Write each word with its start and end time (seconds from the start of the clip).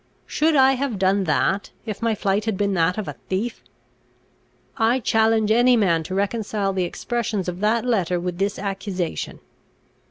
Should 0.25 0.55
I 0.55 0.71
have 0.71 0.97
done 0.97 1.25
that 1.25 1.69
if 1.85 2.01
my 2.01 2.15
flight 2.15 2.45
had 2.45 2.57
been 2.57 2.73
that 2.73 2.97
of 2.97 3.07
a 3.07 3.13
thief? 3.29 3.61
I 4.75 4.99
challenge 4.99 5.51
any 5.51 5.77
man 5.77 6.01
to 6.05 6.15
reconcile 6.15 6.73
the 6.73 6.85
expressions 6.85 7.47
of 7.47 7.59
that 7.59 7.85
letter 7.85 8.19
with 8.19 8.39
this 8.39 8.57
accusation. 8.57 9.41